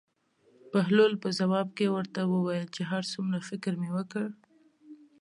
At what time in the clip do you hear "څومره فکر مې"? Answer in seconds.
3.13-3.89